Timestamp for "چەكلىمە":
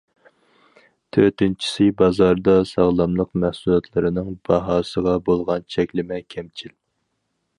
5.77-6.23